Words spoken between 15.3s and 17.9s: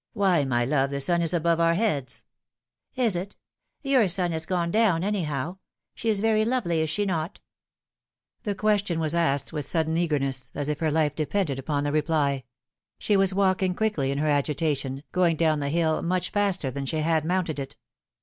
down the hill much faster than she had mounted it.